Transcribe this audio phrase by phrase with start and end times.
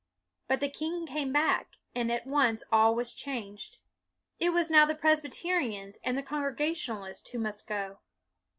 [0.47, 3.77] But the king came back, and at once all was changed.
[4.39, 7.99] It was now the Presbyterians and the Congregationalists who must go.